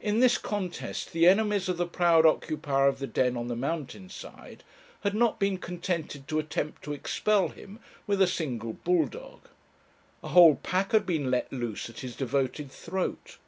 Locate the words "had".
5.02-5.14, 10.90-11.06